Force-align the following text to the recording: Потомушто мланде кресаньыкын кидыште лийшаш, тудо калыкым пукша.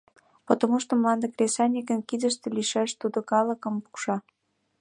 Потомушто 0.45 0.91
мланде 0.95 1.27
кресаньыкын 1.33 1.99
кидыште 2.09 2.47
лийшаш, 2.55 2.89
тудо 3.01 3.19
калыкым 3.31 3.75
пукша. 3.83 4.17